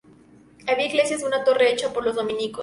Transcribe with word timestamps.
Había 0.65 0.87
iglesia 0.87 1.15
de 1.19 1.25
una 1.25 1.43
torre, 1.43 1.71
hecha 1.71 1.93
por 1.93 2.03
los 2.03 2.15
dominicos. 2.15 2.59